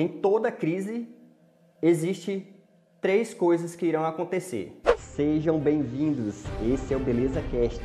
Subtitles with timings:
[0.00, 1.08] em toda crise
[1.82, 2.46] existe
[3.00, 4.80] três coisas que irão acontecer.
[4.96, 6.44] Sejam bem-vindos.
[6.72, 7.82] Esse é o Beleza Cast,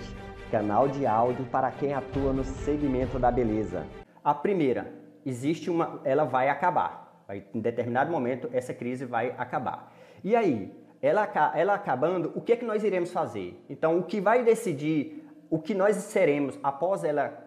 [0.52, 3.88] canal de áudio para quem atua no segmento da beleza.
[4.24, 4.94] A primeira,
[5.26, 7.24] existe uma, ela vai acabar.
[7.28, 9.92] Vai, em determinado momento essa crise vai acabar.
[10.24, 10.72] E aí,
[11.02, 13.60] ela, ela acabando, o que é que nós iremos fazer?
[13.68, 17.44] Então, o que vai decidir o que nós seremos após ela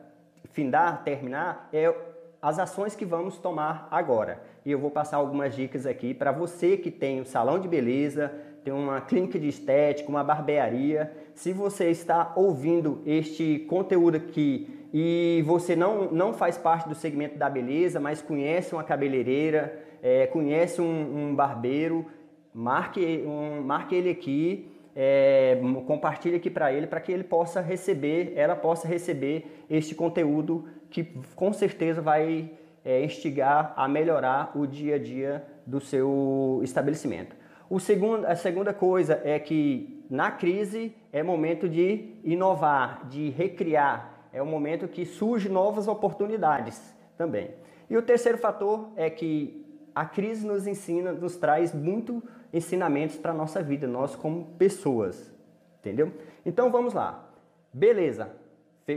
[0.50, 2.15] findar, terminar, é
[2.46, 4.40] as ações que vamos tomar agora.
[4.64, 8.32] E eu vou passar algumas dicas aqui para você que tem um salão de beleza,
[8.62, 11.12] tem uma clínica de estética, uma barbearia.
[11.34, 17.36] Se você está ouvindo este conteúdo aqui e você não, não faz parte do segmento
[17.36, 22.06] da beleza, mas conhece uma cabeleireira, é, conhece um, um barbeiro,
[22.54, 28.32] marque, um, marque ele aqui é, compartilhe aqui para ele, para que ele possa receber,
[28.34, 31.04] ela possa receber este conteúdo que
[31.34, 32.50] com certeza vai
[32.84, 37.34] é, instigar a melhorar o dia a dia do seu estabelecimento.
[37.68, 44.28] O segundo, a segunda coisa é que na crise é momento de inovar, de recriar,
[44.32, 47.50] é o momento que surgem novas oportunidades também.
[47.90, 52.22] E o terceiro fator é que a crise nos ensina, nos traz muito
[52.52, 55.32] ensinamentos para a nossa vida, nós como pessoas,
[55.80, 56.12] entendeu?
[56.44, 57.28] Então vamos lá.
[57.72, 58.30] Beleza,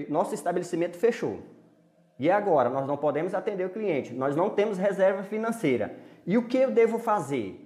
[0.10, 1.40] nosso estabelecimento fechou.
[2.20, 2.70] E agora?
[2.70, 5.96] Nós não podemos atender o cliente, nós não temos reserva financeira.
[6.28, 7.66] E o que eu devo fazer?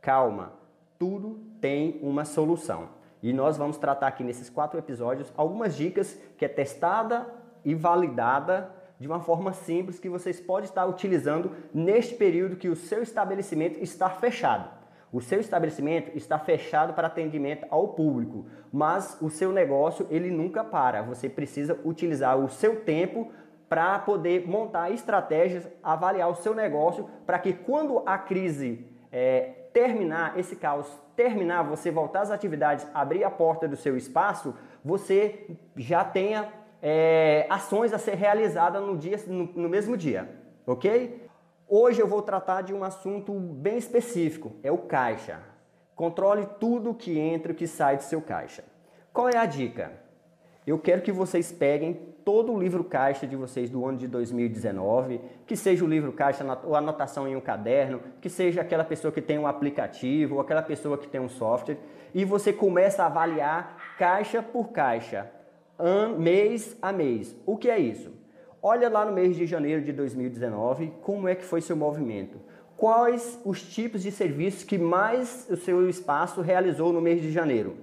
[0.00, 0.52] Calma,
[0.98, 2.88] tudo tem uma solução.
[3.22, 7.26] E nós vamos tratar aqui nesses quatro episódios algumas dicas que é testada
[7.64, 12.76] e validada de uma forma simples que vocês podem estar utilizando neste período que o
[12.76, 14.68] seu estabelecimento está fechado.
[15.12, 20.64] O seu estabelecimento está fechado para atendimento ao público, mas o seu negócio ele nunca
[20.64, 21.02] para.
[21.02, 23.30] Você precisa utilizar o seu tempo
[23.68, 30.38] para poder montar estratégias, avaliar o seu negócio para que quando a crise é, terminar,
[30.38, 30.86] esse caos
[31.16, 36.52] terminar, você voltar às atividades, abrir a porta do seu espaço, você já tenha
[36.82, 40.28] é, ações a ser realizadas no, dia, no, no mesmo dia,
[40.66, 41.26] ok?
[41.68, 45.40] Hoje eu vou tratar de um assunto bem específico, é o caixa.
[45.96, 48.62] Controle tudo que entra e que sai do seu caixa.
[49.12, 50.05] Qual é a dica?
[50.66, 51.94] Eu quero que vocês peguem
[52.24, 56.44] todo o livro caixa de vocês do ano de 2019, que seja o livro caixa
[56.64, 60.62] ou anotação em um caderno, que seja aquela pessoa que tem um aplicativo ou aquela
[60.62, 61.78] pessoa que tem um software,
[62.12, 65.30] e você começa a avaliar caixa por caixa
[66.18, 67.36] mês a mês.
[67.46, 68.12] O que é isso?
[68.60, 72.40] Olha lá no mês de janeiro de 2019 como é que foi seu movimento.
[72.76, 77.76] Quais os tipos de serviços que mais o seu espaço realizou no mês de janeiro?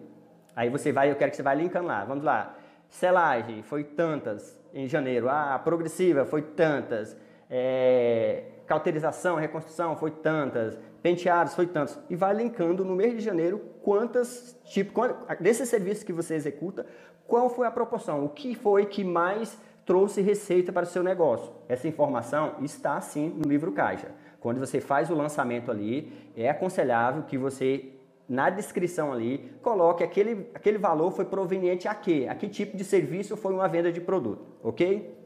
[0.54, 2.04] Aí você vai, eu quero que você vá linkando lá.
[2.04, 2.58] Vamos lá.
[2.94, 5.28] Selagem foi tantas em janeiro.
[5.28, 7.18] Ah, progressiva foi tantas.
[7.50, 10.78] É, cauterização, reconstrução foi tantas.
[11.02, 11.98] Penteados foi tantos.
[12.08, 15.10] E vai linkando no mês de janeiro quantas tipos,
[15.40, 16.86] desses serviços que você executa,
[17.26, 18.24] qual foi a proporção?
[18.24, 21.52] O que foi que mais trouxe receita para o seu negócio?
[21.68, 24.12] Essa informação está sim no livro Caixa.
[24.40, 27.90] Quando você faz o lançamento ali, é aconselhável que você
[28.28, 32.28] na descrição ali, coloque aquele, aquele valor foi proveniente a quê?
[32.30, 35.22] A que tipo de serviço foi uma venda de produto, ok?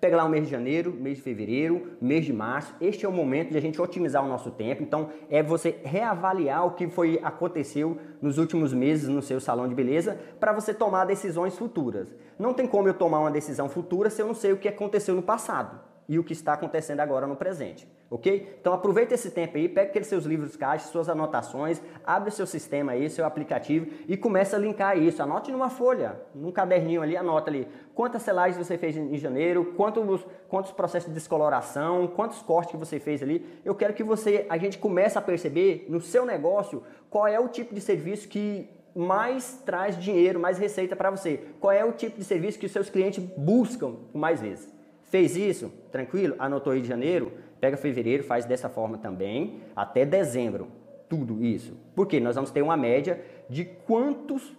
[0.00, 2.74] Pega lá o mês de janeiro, mês de fevereiro, mês de março.
[2.78, 4.82] Este é o momento de a gente otimizar o nosso tempo.
[4.82, 9.74] Então, é você reavaliar o que foi aconteceu nos últimos meses no seu salão de
[9.74, 12.14] beleza para você tomar decisões futuras.
[12.38, 15.14] Não tem como eu tomar uma decisão futura se eu não sei o que aconteceu
[15.14, 18.56] no passado e o que está acontecendo agora no presente, ok?
[18.60, 22.46] Então aproveita esse tempo aí, pega aqueles seus livros caixa, suas anotações, abre o seu
[22.46, 25.22] sistema aí, seu aplicativo e começa a linkar isso.
[25.22, 30.26] Anote numa folha, num caderninho ali, anota ali quantas selagens você fez em janeiro, quantos,
[30.48, 33.46] quantos processos de descoloração, quantos cortes que você fez ali.
[33.64, 37.48] Eu quero que você, a gente comece a perceber no seu negócio qual é o
[37.48, 41.48] tipo de serviço que mais traz dinheiro, mais receita para você.
[41.58, 44.72] Qual é o tipo de serviço que os seus clientes buscam mais vezes.
[45.14, 45.72] Fez isso?
[45.92, 46.34] Tranquilo?
[46.40, 47.30] Anotou aí de janeiro?
[47.60, 50.66] Pega fevereiro, faz dessa forma também, até dezembro.
[51.08, 51.76] Tudo isso.
[51.94, 54.52] Porque nós vamos ter uma média de quantos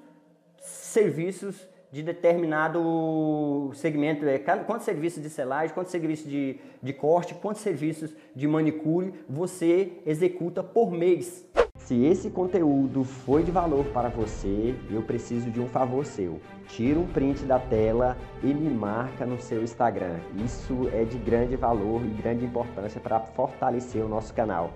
[0.58, 7.62] serviços de determinado segmento, é, quantos serviços de selagem, quantos serviços de, de corte, quantos
[7.62, 11.46] serviços de manicure você executa por mês.
[11.86, 16.42] Se esse conteúdo foi de valor para você, eu preciso de um favor seu.
[16.68, 20.18] Tira um print da tela e me marca no seu Instagram.
[20.44, 24.74] Isso é de grande valor e grande importância para fortalecer o nosso canal.